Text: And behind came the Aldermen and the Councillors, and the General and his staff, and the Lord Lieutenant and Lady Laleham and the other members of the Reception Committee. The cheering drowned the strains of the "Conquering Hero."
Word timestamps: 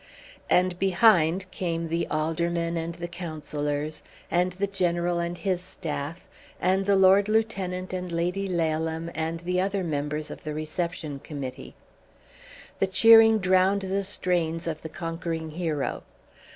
And 0.49 0.79
behind 0.79 1.45
came 1.51 1.87
the 1.87 2.07
Aldermen 2.09 2.75
and 2.75 2.95
the 2.95 3.07
Councillors, 3.07 4.01
and 4.31 4.53
the 4.53 4.65
General 4.65 5.19
and 5.19 5.37
his 5.37 5.61
staff, 5.61 6.27
and 6.59 6.87
the 6.87 6.95
Lord 6.95 7.29
Lieutenant 7.29 7.93
and 7.93 8.11
Lady 8.11 8.49
Laleham 8.49 9.11
and 9.13 9.41
the 9.41 9.61
other 9.61 9.83
members 9.83 10.31
of 10.31 10.43
the 10.43 10.55
Reception 10.55 11.19
Committee. 11.19 11.75
The 12.79 12.87
cheering 12.87 13.37
drowned 13.37 13.81
the 13.83 14.03
strains 14.03 14.65
of 14.65 14.81
the 14.81 14.89
"Conquering 14.89 15.51
Hero." 15.51 16.01